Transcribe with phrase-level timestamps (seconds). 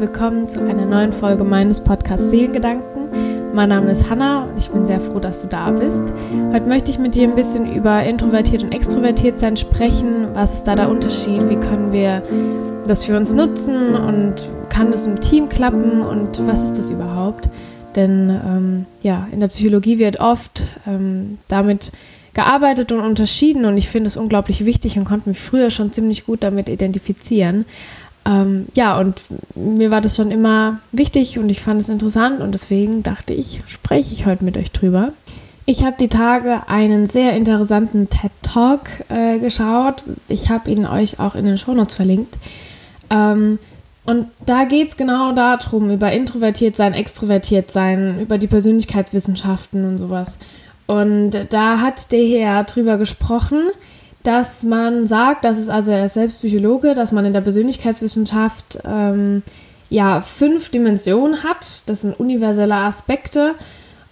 [0.00, 3.08] willkommen zu einer neuen Folge meines Podcasts Seelengedanken.
[3.52, 6.04] Mein Name ist Hanna und ich bin sehr froh, dass du da bist.
[6.52, 10.28] Heute möchte ich mit dir ein bisschen über introvertiert und extrovertiert sein sprechen.
[10.34, 11.48] Was ist da der Unterschied?
[11.48, 12.22] Wie können wir
[12.86, 17.48] das für uns nutzen und kann das im Team klappen und was ist das überhaupt?
[17.96, 21.90] Denn ähm, ja, in der Psychologie wird oft ähm, damit
[22.34, 26.24] gearbeitet und unterschieden und ich finde es unglaublich wichtig und konnte mich früher schon ziemlich
[26.24, 27.64] gut damit identifizieren.
[28.24, 29.20] Ähm, ja, und
[29.54, 33.62] mir war das schon immer wichtig und ich fand es interessant und deswegen dachte ich,
[33.66, 35.12] spreche ich heute mit euch drüber.
[35.64, 40.02] Ich habe die Tage einen sehr interessanten TED Talk äh, geschaut.
[40.28, 42.38] Ich habe ihn euch auch in den Shownotes verlinkt.
[43.10, 43.58] Ähm,
[44.06, 49.98] und da geht es genau darum, über introvertiert sein, extrovertiert sein, über die Persönlichkeitswissenschaften und
[49.98, 50.38] sowas.
[50.86, 53.68] Und da hat der Herr drüber gesprochen,
[54.28, 59.42] dass man sagt, dass es also er ist selbst dass man in der Persönlichkeitswissenschaft ähm,
[59.88, 61.82] ja fünf Dimensionen hat.
[61.86, 63.54] Das sind universelle Aspekte.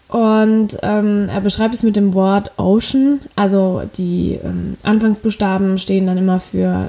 [0.08, 3.20] Und ähm, er beschreibt es mit dem Wort Ocean.
[3.34, 6.88] Also die ähm, Anfangsbuchstaben stehen dann immer für,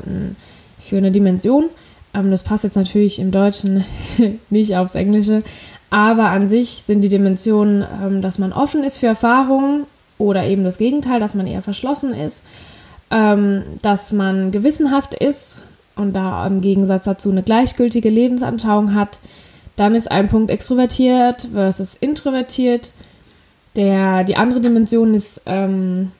[0.79, 1.65] für eine Dimension.
[2.13, 3.83] Ähm, das passt jetzt natürlich im Deutschen
[4.49, 5.43] nicht aufs Englische.
[5.89, 9.83] Aber an sich sind die Dimensionen, ähm, dass man offen ist für Erfahrungen
[10.17, 12.43] oder eben das Gegenteil, dass man eher verschlossen ist
[13.11, 15.63] ähm, dass man gewissenhaft ist
[15.95, 19.19] und da im Gegensatz dazu eine gleichgültige Lebensanschauung hat.
[19.75, 22.91] Dann ist ein Punkt extrovertiert versus introvertiert.
[23.75, 26.11] Der, die andere Dimension ist, ähm,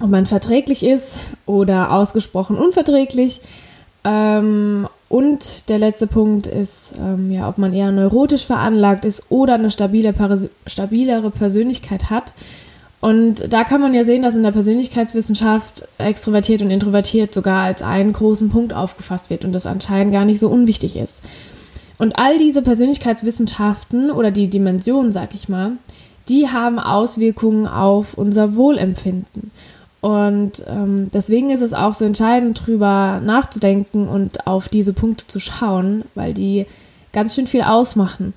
[0.00, 3.40] ob man verträglich ist oder ausgesprochen unverträglich.
[4.04, 9.54] Ähm, und der letzte Punkt ist, ähm, ja, ob man eher neurotisch veranlagt ist oder
[9.54, 10.14] eine stabile,
[10.66, 12.32] stabilere Persönlichkeit hat.
[13.00, 17.82] Und da kann man ja sehen, dass in der Persönlichkeitswissenschaft extrovertiert und introvertiert sogar als
[17.82, 21.22] einen großen Punkt aufgefasst wird und das anscheinend gar nicht so unwichtig ist.
[21.96, 25.72] Und all diese Persönlichkeitswissenschaften oder die Dimensionen, sag ich mal,
[26.28, 29.50] die haben Auswirkungen auf unser Wohlempfinden.
[30.00, 35.40] Und ähm, deswegen ist es auch so entscheidend, drüber nachzudenken und auf diese Punkte zu
[35.40, 36.66] schauen, weil die
[37.12, 38.32] ganz schön viel ausmachen.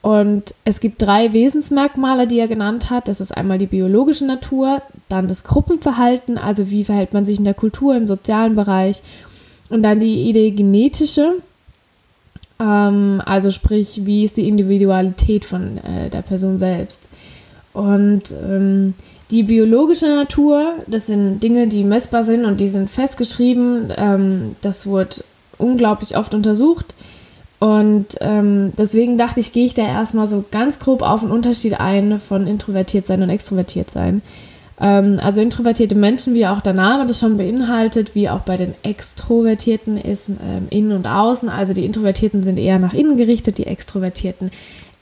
[0.00, 3.08] Und es gibt drei Wesensmerkmale, die er genannt hat.
[3.08, 7.44] Das ist einmal die biologische Natur, dann das Gruppenverhalten, also wie verhält man sich in
[7.44, 9.02] der Kultur, im sozialen Bereich,
[9.70, 11.34] und dann die Idee genetische,
[12.60, 17.08] ähm, also sprich, wie ist die Individualität von äh, der Person selbst.
[17.72, 18.94] Und ähm,
[19.30, 23.92] die biologische Natur, das sind Dinge, die messbar sind und die sind festgeschrieben.
[23.96, 25.22] Ähm, das wurde
[25.58, 26.94] unglaublich oft untersucht.
[27.58, 31.80] Und ähm, deswegen dachte ich, gehe ich da erstmal so ganz grob auf den Unterschied
[31.80, 34.22] ein von introvertiert sein und extrovertiert sein.
[34.80, 38.74] Ähm, also introvertierte Menschen, wie auch der Name das schon beinhaltet, wie auch bei den
[38.82, 41.48] Extrovertierten ist ähm, innen und außen.
[41.48, 44.52] Also die Introvertierten sind eher nach innen gerichtet, die Extrovertierten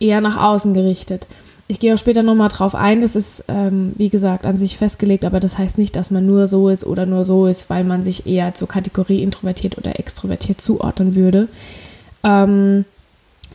[0.00, 1.26] eher nach außen gerichtet.
[1.68, 5.24] Ich gehe auch später nochmal drauf ein, das ist, ähm, wie gesagt, an sich festgelegt,
[5.24, 8.04] aber das heißt nicht, dass man nur so ist oder nur so ist, weil man
[8.04, 11.48] sich eher zur Kategorie introvertiert oder extrovertiert zuordnen würde.
[12.24, 12.84] Ähm,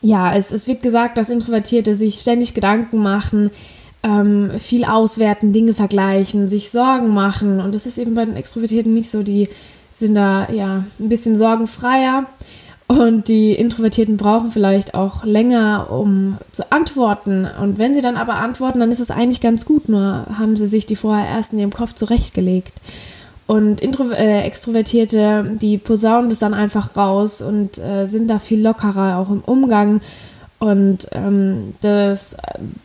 [0.02, 3.52] ja, es, es wird gesagt, dass Introvertierte sich ständig Gedanken machen,
[4.04, 7.60] ähm, viel auswerten, Dinge vergleichen, sich Sorgen machen.
[7.60, 9.22] Und das ist eben bei den Extrovertierten nicht so.
[9.22, 9.48] Die
[9.94, 12.26] sind da ja ein bisschen sorgenfreier.
[12.88, 17.48] Und die Introvertierten brauchen vielleicht auch länger, um zu antworten.
[17.62, 20.68] Und wenn sie dann aber antworten, dann ist es eigentlich ganz gut, nur haben sie
[20.68, 22.74] sich die vorher erst in ihrem Kopf zurechtgelegt.
[23.48, 28.62] Und Intro äh, Extrovertierte, die posaunen das dann einfach raus und äh, sind da viel
[28.62, 30.02] lockerer, auch im Umgang.
[30.60, 32.38] Und ähm, das,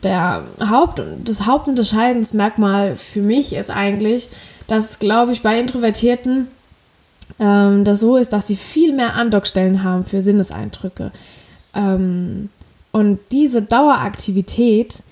[0.03, 4.29] der Haupt, das Hauptunterscheidensmerkmal für mich ist eigentlich,
[4.65, 6.47] dass, glaube ich, bei Introvertierten
[7.39, 11.11] ähm, das so ist, dass sie viel mehr Andockstellen haben für Sinneseindrücke.
[11.75, 12.49] Ähm,
[12.91, 15.03] und diese Daueraktivität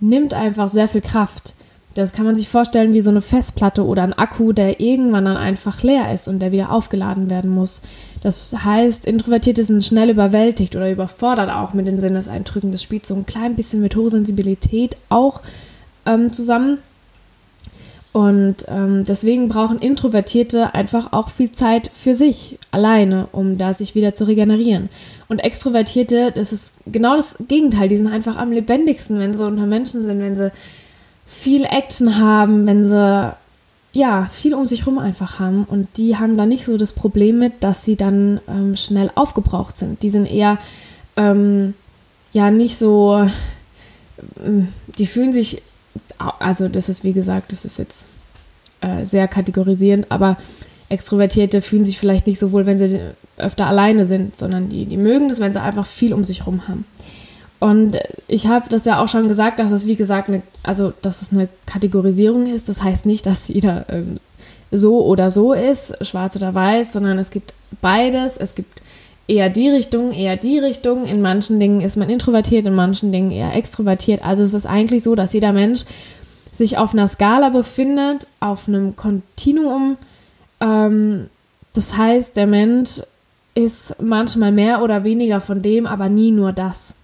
[0.00, 1.54] nimmt einfach sehr viel Kraft.
[1.94, 5.36] Das kann man sich vorstellen wie so eine Festplatte oder ein Akku, der irgendwann dann
[5.36, 7.82] einfach leer ist und der wieder aufgeladen werden muss.
[8.22, 12.72] Das heißt, Introvertierte sind schnell überwältigt oder überfordert auch mit den Sinneseindrücken.
[12.72, 15.42] Das spielt so ein klein bisschen mit hoher Sensibilität auch
[16.06, 16.78] ähm, zusammen.
[18.12, 23.94] Und ähm, deswegen brauchen Introvertierte einfach auch viel Zeit für sich alleine, um da sich
[23.94, 24.90] wieder zu regenerieren.
[25.28, 27.88] Und Extrovertierte, das ist genau das Gegenteil.
[27.88, 30.52] Die sind einfach am lebendigsten, wenn sie unter Menschen sind, wenn sie
[31.32, 33.34] viel Action haben, wenn sie
[33.92, 37.38] ja viel um sich rum einfach haben und die haben da nicht so das Problem
[37.38, 40.02] mit, dass sie dann ähm, schnell aufgebraucht sind.
[40.02, 40.58] Die sind eher
[41.16, 41.74] ähm,
[42.32, 43.26] ja nicht so,
[44.44, 44.68] ähm,
[44.98, 45.62] die fühlen sich,
[46.38, 48.10] also das ist wie gesagt, das ist jetzt
[48.80, 50.36] äh, sehr kategorisierend, aber
[50.90, 53.00] Extrovertierte fühlen sich vielleicht nicht so wohl, wenn sie
[53.38, 56.68] öfter alleine sind, sondern die, die mögen das, wenn sie einfach viel um sich herum
[56.68, 56.84] haben.
[57.62, 61.22] Und ich habe das ja auch schon gesagt, dass es wie gesagt eine, also dass
[61.22, 62.68] es eine Kategorisierung ist.
[62.68, 64.16] Das heißt nicht, dass jeder ähm,
[64.72, 68.36] so oder so ist, schwarz oder weiß, sondern es gibt beides.
[68.36, 68.82] Es gibt
[69.28, 71.04] eher die Richtung, eher die Richtung.
[71.04, 74.24] In manchen Dingen ist man introvertiert, in manchen Dingen eher extrovertiert.
[74.24, 75.84] Also es ist eigentlich so, dass jeder Mensch
[76.50, 79.98] sich auf einer Skala befindet, auf einem Kontinuum.
[80.60, 81.30] Ähm,
[81.74, 83.02] das heißt, der Mensch
[83.54, 86.96] ist manchmal mehr oder weniger von dem, aber nie nur das.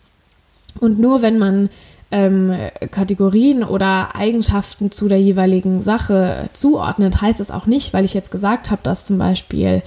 [0.79, 1.69] Und nur wenn man
[2.11, 2.55] ähm,
[2.91, 8.31] Kategorien oder Eigenschaften zu der jeweiligen Sache zuordnet, heißt es auch nicht, weil ich jetzt
[8.31, 9.83] gesagt habe, dass zum Beispiel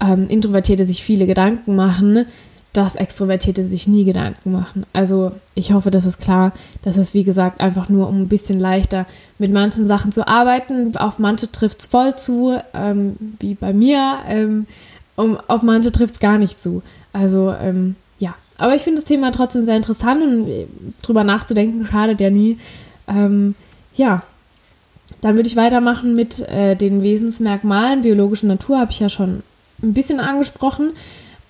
[0.00, 2.26] ähm, Introvertierte sich viele Gedanken machen,
[2.72, 4.84] dass Extrovertierte sich nie Gedanken machen.
[4.92, 6.52] Also ich hoffe, das ist klar,
[6.82, 9.06] dass es wie gesagt einfach nur um ein bisschen leichter
[9.38, 10.96] mit manchen Sachen zu arbeiten.
[10.96, 14.18] Auf manche trifft es voll zu, ähm, wie bei mir.
[14.26, 14.66] Ähm,
[15.14, 16.82] um, auf manche trifft es gar nicht zu.
[17.12, 17.94] Also ähm,
[18.58, 20.66] aber ich finde das Thema trotzdem sehr interessant und äh,
[21.02, 22.58] drüber nachzudenken schadet ja nie.
[23.08, 23.54] Ähm,
[23.94, 24.22] ja,
[25.20, 29.42] dann würde ich weitermachen mit äh, den Wesensmerkmalen biologischer Natur, habe ich ja schon
[29.82, 30.92] ein bisschen angesprochen.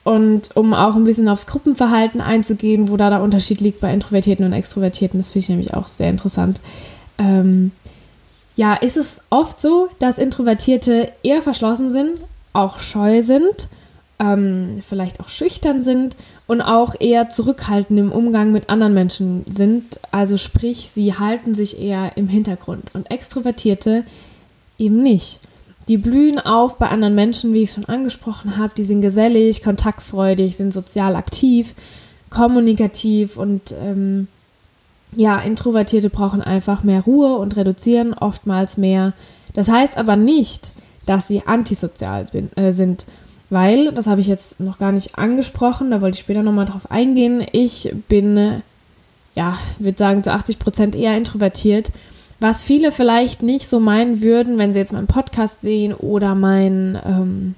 [0.05, 4.45] Und um auch ein bisschen aufs Gruppenverhalten einzugehen, wo da der Unterschied liegt bei Introvertierten
[4.45, 6.61] und Extrovertierten, das finde ich nämlich auch sehr interessant.
[7.17, 7.73] Ähm,
[8.55, 12.21] ja, ist es oft so, dass Introvertierte eher verschlossen sind,
[12.53, 13.69] auch scheu sind,
[14.19, 16.17] ähm, vielleicht auch schüchtern sind
[16.47, 19.99] und auch eher zurückhaltend im Umgang mit anderen Menschen sind.
[20.11, 24.05] Also sprich, sie halten sich eher im Hintergrund und Extrovertierte
[24.79, 25.41] eben nicht.
[25.89, 28.73] Die blühen auf bei anderen Menschen, wie ich schon angesprochen habe.
[28.77, 31.75] Die sind gesellig, kontaktfreudig, sind sozial aktiv,
[32.31, 34.29] kommunikativ und ähm,
[35.15, 39.13] ja, Introvertierte brauchen einfach mehr Ruhe und reduzieren oftmals mehr.
[39.53, 40.73] Das heißt aber nicht,
[41.07, 42.25] dass sie antisozial
[42.57, 43.07] äh, sind,
[43.55, 46.91] weil, das habe ich jetzt noch gar nicht angesprochen, da wollte ich später nochmal drauf
[46.91, 47.43] eingehen.
[47.53, 48.63] Ich bin,
[49.35, 51.91] ja, würde sagen, zu 80 Prozent eher introvertiert
[52.41, 56.99] was viele vielleicht nicht so meinen würden, wenn sie jetzt meinen Podcast sehen oder mein
[57.05, 57.55] ähm,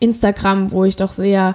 [0.00, 1.54] Instagram, wo ich doch sehr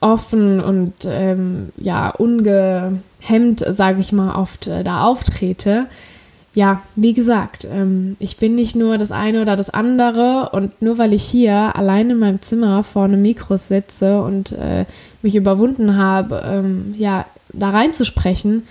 [0.00, 5.86] offen und ähm, ja ungehemmt, sage ich mal, oft äh, da auftrete.
[6.52, 10.98] Ja, wie gesagt, ähm, ich bin nicht nur das eine oder das andere und nur
[10.98, 14.84] weil ich hier allein in meinem Zimmer vor einem Mikro sitze und äh,
[15.22, 18.64] mich überwunden habe, ähm, ja, da reinzusprechen,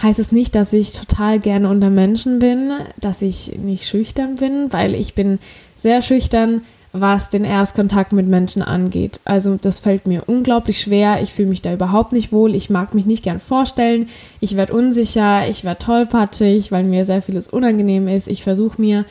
[0.00, 2.70] heißt es nicht, dass ich total gerne unter Menschen bin,
[3.00, 5.40] dass ich nicht schüchtern bin, weil ich bin
[5.74, 6.62] sehr schüchtern,
[7.00, 9.20] was den Erstkontakt mit Menschen angeht.
[9.24, 11.22] Also das fällt mir unglaublich schwer.
[11.22, 12.54] Ich fühle mich da überhaupt nicht wohl.
[12.54, 14.08] Ich mag mich nicht gern vorstellen.
[14.40, 15.48] Ich werde unsicher.
[15.48, 18.28] Ich werde tollpatschig, weil mir sehr vieles unangenehm ist.
[18.28, 19.04] Ich versuche mir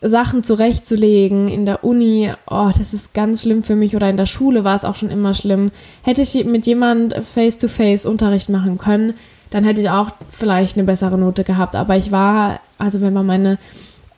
[0.00, 2.30] Sachen zurechtzulegen in der Uni.
[2.48, 3.96] Oh, das ist ganz schlimm für mich.
[3.96, 5.70] Oder in der Schule war es auch schon immer schlimm.
[6.02, 9.14] Hätte ich mit jemand face-to-face -face Unterricht machen können,
[9.50, 11.76] dann hätte ich auch vielleicht eine bessere Note gehabt.
[11.76, 13.58] Aber ich war, also wenn man meine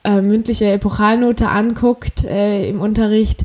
[0.09, 3.45] äh, mündliche Epochalnote anguckt äh, im Unterricht,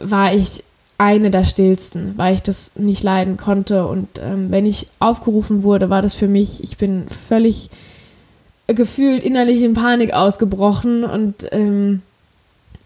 [0.00, 0.64] war ich
[0.96, 3.86] eine der stillsten, weil ich das nicht leiden konnte.
[3.86, 7.68] Und ähm, wenn ich aufgerufen wurde, war das für mich, ich bin völlig
[8.66, 12.00] gefühlt innerlich in Panik ausgebrochen und ähm,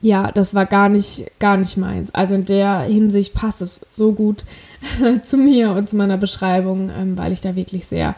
[0.01, 2.13] ja, das war gar nicht, gar nicht meins.
[2.15, 4.45] Also in der Hinsicht passt es so gut
[5.23, 8.17] zu mir und zu meiner Beschreibung, ähm, weil ich da wirklich sehr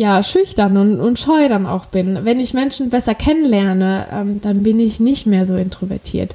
[0.00, 2.20] ja, schüchtern und, und scheu dann auch bin.
[2.24, 6.34] Wenn ich Menschen besser kennenlerne, ähm, dann bin ich nicht mehr so introvertiert.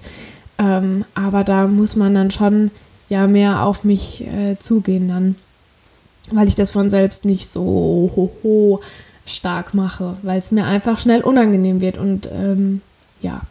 [0.60, 2.70] Ähm, aber da muss man dann schon
[3.10, 5.36] ja mehr auf mich äh, zugehen dann,
[6.30, 8.82] weil ich das von selbst nicht so ho, ho
[9.26, 12.82] stark mache, weil es mir einfach schnell unangenehm wird und ähm,
[13.22, 13.42] ja,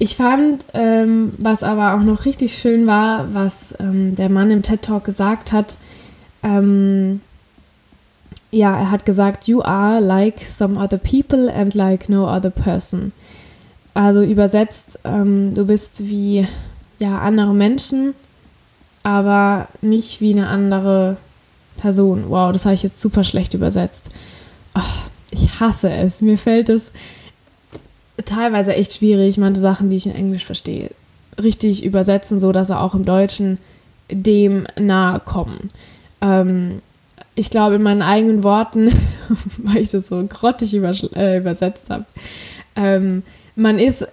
[0.00, 4.62] ich fand, ähm, was aber auch noch richtig schön war, was ähm, der Mann im
[4.62, 5.76] TED Talk gesagt hat.
[8.56, 13.12] Ja, er hat gesagt, you are like some other people and like no other person.
[13.92, 16.46] Also übersetzt, ähm, du bist wie
[16.98, 18.14] ja, andere Menschen,
[19.02, 21.18] aber nicht wie eine andere
[21.76, 22.30] Person.
[22.30, 24.10] Wow, das habe ich jetzt super schlecht übersetzt.
[24.74, 26.22] Oh, ich hasse es.
[26.22, 26.92] Mir fällt es
[28.24, 30.92] teilweise echt schwierig, manche Sachen, die ich in Englisch verstehe,
[31.38, 33.58] richtig übersetzen, so dass er auch im Deutschen
[34.10, 35.68] dem nahe kommen.
[36.22, 36.80] Ähm,
[37.36, 38.90] ich glaube, in meinen eigenen Worten,
[39.58, 42.06] weil ich das so grottig äh, übersetzt habe,
[42.74, 43.22] ähm,
[43.54, 44.08] man ist,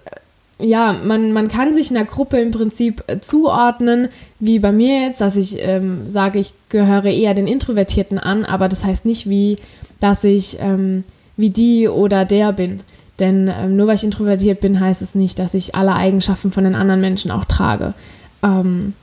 [0.58, 5.20] ja, man, man kann sich in der Gruppe im Prinzip zuordnen, wie bei mir jetzt,
[5.20, 9.56] dass ich ähm, sage, ich gehöre eher den Introvertierten an, aber das heißt nicht wie,
[10.00, 11.04] dass ich ähm,
[11.36, 12.80] wie die oder der bin.
[13.20, 16.64] Denn ähm, nur weil ich introvertiert bin, heißt es nicht, dass ich alle Eigenschaften von
[16.64, 17.94] den anderen Menschen auch trage.
[18.42, 18.94] Ähm,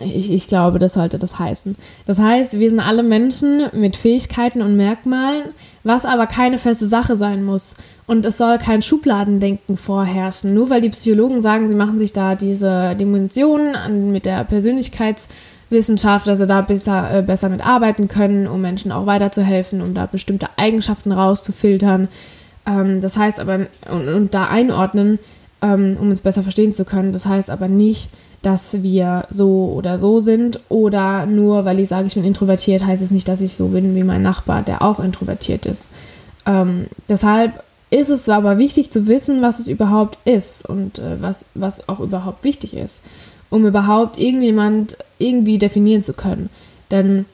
[0.00, 1.76] ich, ich glaube, das sollte das heißen.
[2.06, 5.44] Das heißt, wir sind alle Menschen mit Fähigkeiten und Merkmalen,
[5.82, 7.74] was aber keine feste Sache sein muss.
[8.06, 10.54] Und es soll kein Schubladendenken vorherrschen.
[10.54, 16.38] Nur weil die Psychologen sagen, sie machen sich da diese Dimensionen mit der Persönlichkeitswissenschaft, dass
[16.38, 20.48] sie da besser, äh, besser mit arbeiten können, um Menschen auch weiterzuhelfen, um da bestimmte
[20.56, 22.08] Eigenschaften rauszufiltern.
[22.66, 25.18] Ähm, das heißt aber, und, und da einordnen,
[25.64, 27.12] ähm, um uns besser verstehen zu können.
[27.12, 28.10] Das heißt aber nicht,
[28.42, 33.02] dass wir so oder so sind oder nur weil ich sage, ich bin introvertiert, heißt
[33.02, 35.88] es nicht, dass ich so bin wie mein Nachbar, der auch introvertiert ist.
[36.44, 41.46] Ähm, deshalb ist es aber wichtig zu wissen, was es überhaupt ist und äh, was,
[41.54, 43.02] was auch überhaupt wichtig ist,
[43.48, 46.50] um überhaupt irgendjemand irgendwie definieren zu können.
[46.90, 47.24] Denn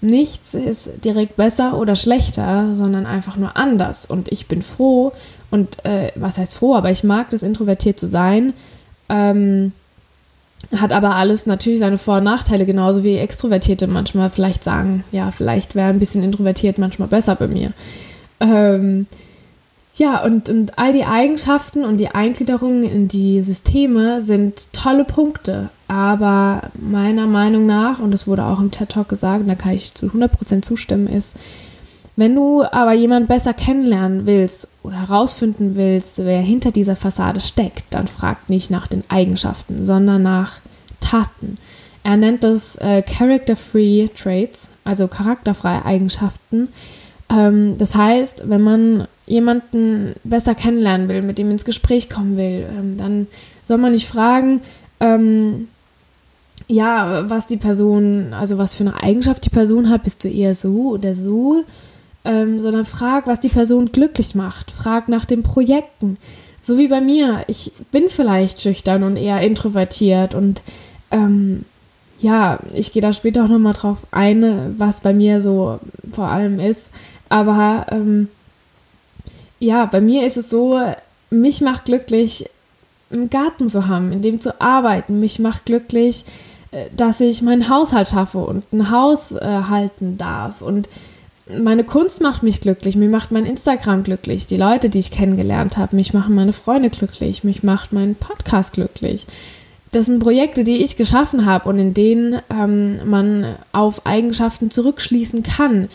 [0.00, 4.06] nichts ist direkt besser oder schlechter, sondern einfach nur anders.
[4.06, 5.12] Und ich bin froh
[5.50, 8.52] und äh, was heißt froh, aber ich mag das, introvertiert zu sein.
[9.08, 9.72] Ähm,
[10.76, 15.30] hat aber alles natürlich seine Vor- und Nachteile, genauso wie Extrovertierte manchmal vielleicht sagen, ja,
[15.30, 17.72] vielleicht wäre ein bisschen introvertiert manchmal besser bei mir.
[18.40, 19.06] Ähm,
[19.96, 25.70] ja, und, und all die Eigenschaften und die Eingliederungen in die Systeme sind tolle Punkte.
[25.88, 29.72] Aber meiner Meinung nach, und das wurde auch im TED Talk gesagt, und da kann
[29.72, 31.36] ich zu 100% zustimmen, ist,
[32.16, 37.84] wenn du aber jemand besser kennenlernen willst oder herausfinden willst, wer hinter dieser Fassade steckt,
[37.90, 40.60] dann frag nicht nach den Eigenschaften, sondern nach
[41.00, 41.56] Taten.
[42.02, 46.68] Er nennt das äh, Character-Free Traits, also charakterfreie Eigenschaften.
[47.30, 52.66] Ähm, das heißt, wenn man jemanden besser kennenlernen will, mit dem ins Gespräch kommen will,
[52.70, 53.26] ähm, dann
[53.62, 54.60] soll man nicht fragen,
[54.98, 55.68] ähm,
[56.68, 60.54] ja, was die Person, also was für eine Eigenschaft die Person hat, bist du eher
[60.54, 61.64] so oder so,
[62.24, 64.70] ähm, sondern frag, was die Person glücklich macht.
[64.70, 66.18] Frag nach den Projekten.
[66.60, 67.44] So wie bei mir.
[67.46, 70.62] Ich bin vielleicht schüchtern und eher introvertiert und
[71.10, 71.64] ähm,
[72.20, 76.60] ja, ich gehe da später auch nochmal drauf ein, was bei mir so vor allem
[76.60, 76.90] ist.
[77.30, 78.28] Aber ähm,
[79.58, 80.78] ja, bei mir ist es so,
[81.30, 82.44] mich macht glücklich,
[83.10, 85.18] einen Garten zu haben, in dem zu arbeiten.
[85.18, 86.24] Mich macht glücklich,
[86.72, 90.60] äh, dass ich meinen Haushalt schaffe und ein Haus äh, halten darf.
[90.60, 90.88] Und
[91.58, 95.76] meine Kunst macht mich glücklich, mir macht mein Instagram glücklich, die Leute, die ich kennengelernt
[95.76, 99.26] habe, mich machen meine Freunde glücklich, mich macht mein Podcast glücklich.
[99.92, 105.42] Das sind Projekte, die ich geschaffen habe und in denen ähm, man auf Eigenschaften zurückschließen
[105.42, 105.88] kann,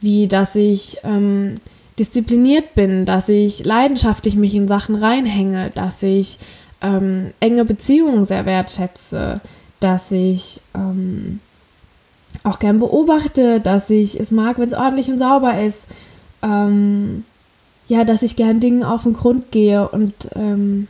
[0.00, 1.56] wie dass ich ähm,
[1.98, 6.38] diszipliniert bin, dass ich leidenschaftlich mich in Sachen reinhänge, dass ich
[6.80, 9.40] ähm, enge Beziehungen sehr wertschätze,
[9.80, 11.40] dass ich ähm,
[12.42, 15.86] auch gern beobachte, dass ich es mag, wenn es ordentlich und sauber ist.
[16.42, 17.24] Ähm,
[17.86, 20.86] ja, dass ich gern Dingen auf den Grund gehe und ähm,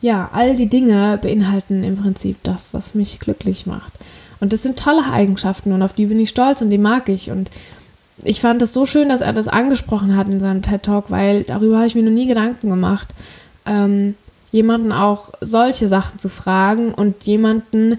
[0.00, 3.92] ja, all die Dinge beinhalten im Prinzip das, was mich glücklich macht.
[4.40, 7.30] Und das sind tolle Eigenschaften und auf die bin ich stolz und die mag ich.
[7.30, 7.50] Und
[8.22, 11.42] ich fand es so schön, dass er das angesprochen hat in seinem TED Talk, weil
[11.42, 13.08] darüber habe ich mir noch nie Gedanken gemacht.
[13.66, 14.14] Ähm,
[14.52, 17.98] jemanden auch solche Sachen zu fragen und jemanden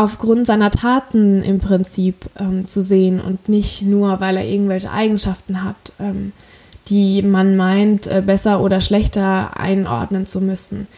[0.00, 5.62] aufgrund seiner Taten im Prinzip ähm, zu sehen und nicht nur, weil er irgendwelche Eigenschaften
[5.62, 6.32] hat, ähm,
[6.88, 10.88] die man meint, äh, besser oder schlechter einordnen zu müssen.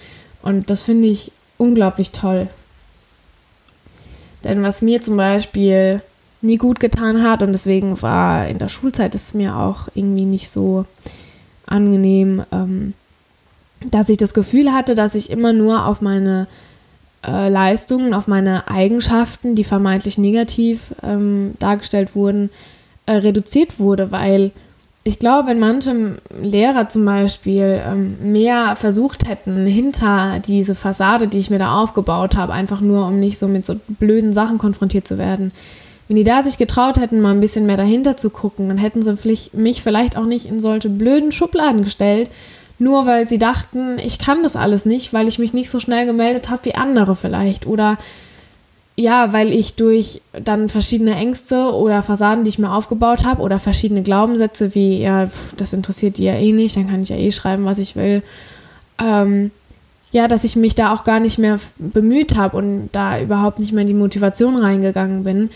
[0.40, 2.46] Und das finde ich unglaublich toll.
[4.44, 6.00] Denn was mir zum Beispiel
[6.40, 10.48] nie gut getan hat und deswegen war in der Schulzeit es mir auch irgendwie nicht
[10.48, 10.86] so
[11.66, 12.94] angenehm, ähm,
[13.90, 16.46] dass ich das Gefühl hatte, dass ich immer nur auf meine
[17.26, 22.50] äh, Leistungen, auf meine Eigenschaften, die vermeintlich negativ ähm, dargestellt wurden,
[23.06, 24.52] äh, reduziert wurde, weil
[25.04, 31.38] ich glaube, wenn manche Lehrer zum Beispiel ähm, mehr versucht hätten, hinter diese Fassade, die
[31.38, 35.08] ich mir da aufgebaut habe, einfach nur, um nicht so mit so blöden Sachen konfrontiert
[35.08, 35.50] zu werden,
[36.06, 39.02] wenn die da sich getraut hätten, mal ein bisschen mehr dahinter zu gucken, dann hätten
[39.02, 39.16] sie
[39.52, 42.30] mich vielleicht auch nicht in solche blöden Schubladen gestellt,
[42.78, 46.06] nur weil sie dachten, ich kann das alles nicht, weil ich mich nicht so schnell
[46.06, 47.66] gemeldet habe wie andere vielleicht.
[47.66, 47.98] Oder
[48.96, 53.58] ja, weil ich durch dann verschiedene Ängste oder Fassaden, die ich mir aufgebaut habe, oder
[53.58, 57.16] verschiedene Glaubenssätze wie, ja, pff, das interessiert die ja eh nicht, dann kann ich ja
[57.16, 58.22] eh schreiben, was ich will.
[59.00, 59.50] Ähm,
[60.10, 63.72] ja, dass ich mich da auch gar nicht mehr bemüht habe und da überhaupt nicht
[63.72, 65.48] mehr in die Motivation reingegangen bin.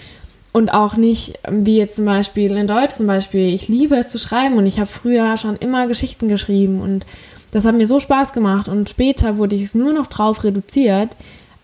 [0.57, 4.19] Und auch nicht, wie jetzt zum Beispiel in Deutsch zum Beispiel, ich liebe es zu
[4.19, 7.05] schreiben und ich habe früher schon immer Geschichten geschrieben und
[7.53, 11.11] das hat mir so Spaß gemacht und später wurde ich es nur noch drauf reduziert,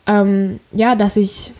[0.06, 1.52] ähm, ja, dass ich,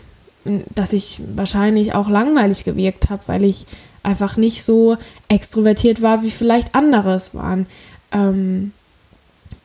[0.75, 3.65] dass ich wahrscheinlich auch langweilig gewirkt habe, weil ich
[4.03, 4.97] einfach nicht so
[5.27, 7.65] extrovertiert war, wie vielleicht andere es waren.
[8.11, 8.73] Ähm,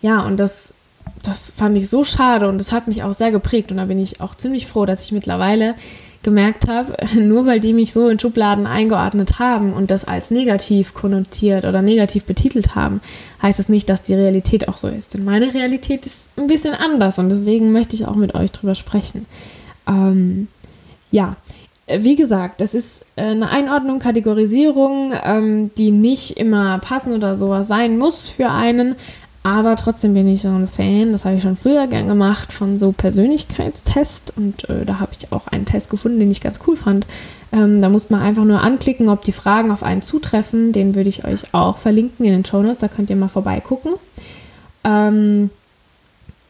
[0.00, 0.72] ja, und das,
[1.22, 3.70] das fand ich so schade und das hat mich auch sehr geprägt.
[3.70, 5.74] Und da bin ich auch ziemlich froh, dass ich mittlerweile
[6.22, 10.94] gemerkt habe, nur weil die mich so in Schubladen eingeordnet haben und das als negativ
[10.94, 13.00] konnotiert oder negativ betitelt haben,
[13.42, 15.14] heißt das nicht, dass die Realität auch so ist.
[15.14, 18.74] Denn meine Realität ist ein bisschen anders und deswegen möchte ich auch mit euch drüber
[18.74, 19.26] sprechen.
[19.86, 20.48] Ähm,
[21.10, 21.36] ja,
[21.86, 27.96] wie gesagt, das ist eine Einordnung, Kategorisierung, ähm, die nicht immer passen oder sowas sein
[27.96, 28.94] muss für einen,
[29.48, 32.76] aber trotzdem bin ich so ein Fan, das habe ich schon früher gern gemacht, von
[32.76, 34.36] so Persönlichkeitstests.
[34.36, 37.06] Und äh, da habe ich auch einen Test gefunden, den ich ganz cool fand.
[37.52, 40.72] Ähm, da muss man einfach nur anklicken, ob die Fragen auf einen zutreffen.
[40.72, 43.94] Den würde ich euch auch verlinken in den Show Notes, da könnt ihr mal vorbeigucken.
[44.84, 45.50] Ähm,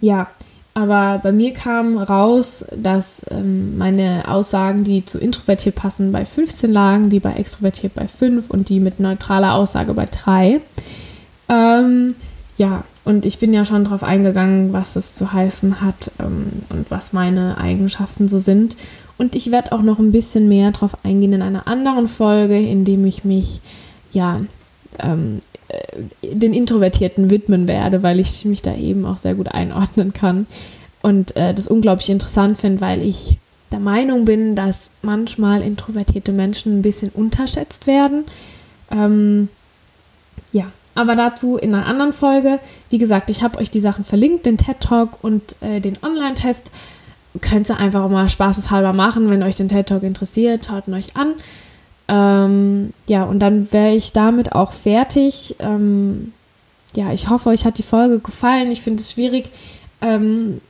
[0.00, 0.28] ja,
[0.75, 6.73] aber bei mir kam raus, dass ähm, meine Aussagen, die zu introvertiert passen, bei 15
[6.73, 10.61] lagen, die bei extrovertiert bei 5 und die mit neutraler Aussage bei 3.
[11.49, 12.14] Ähm,
[12.59, 16.91] ja, und ich bin ja schon darauf eingegangen, was es zu heißen hat ähm, und
[16.91, 18.77] was meine Eigenschaften so sind.
[19.17, 23.07] Und ich werde auch noch ein bisschen mehr darauf eingehen in einer anderen Folge, indem
[23.07, 23.61] ich mich
[24.12, 24.41] ja
[24.99, 30.12] ähm, äh, den Introvertierten widmen werde, weil ich mich da eben auch sehr gut einordnen
[30.12, 30.47] kann.
[31.00, 33.38] Und äh, das unglaublich interessant finde, weil ich
[33.71, 38.25] der Meinung bin, dass manchmal introvertierte Menschen ein bisschen unterschätzt werden.
[38.91, 39.49] Ähm,
[40.53, 42.59] ja, aber dazu in einer anderen Folge.
[42.90, 46.71] Wie gesagt, ich habe euch die Sachen verlinkt, den TED Talk und äh, den Online-Test.
[47.40, 51.17] Könnt ihr einfach mal spaßeshalber machen, wenn euch den TED Talk interessiert, schaut ihn euch
[51.17, 51.35] an.
[52.09, 55.55] Ähm, ja, und dann wäre ich damit auch fertig.
[55.61, 56.33] Ähm,
[56.97, 58.71] ja, ich hoffe, euch hat die Folge gefallen.
[58.73, 59.50] Ich finde es schwierig,
[60.00, 60.61] ähm,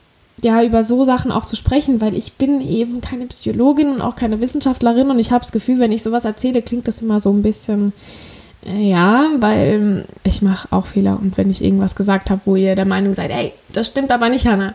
[0.43, 4.15] ja, über so Sachen auch zu sprechen, weil ich bin eben keine Psychologin und auch
[4.15, 7.31] keine Wissenschaftlerin und ich habe das Gefühl, wenn ich sowas erzähle, klingt das immer so
[7.31, 7.93] ein bisschen
[8.77, 12.85] ja, weil ich mache auch Fehler und wenn ich irgendwas gesagt habe, wo ihr der
[12.85, 14.73] Meinung seid, ey, das stimmt aber nicht, Hanna,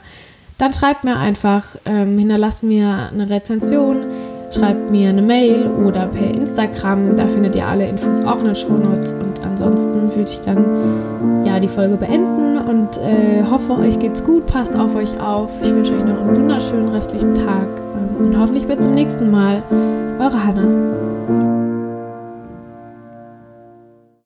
[0.59, 4.05] dann schreibt mir einfach, ähm, hinterlasst mir eine Rezension,
[4.51, 8.57] schreibt mir eine Mail oder per Instagram, da findet ihr alle Infos auch in den
[8.57, 13.99] Show Notes und ansonsten würde ich dann ja die Folge beenden und äh, hoffe, euch
[13.99, 15.61] geht's gut, passt auf euch auf.
[15.63, 19.63] Ich wünsche euch noch einen wunderschönen restlichen Tag ähm, und hoffentlich bis zum nächsten Mal.
[20.19, 21.54] Eure Hanna.